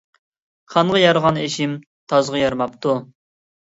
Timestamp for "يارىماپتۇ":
2.47-3.01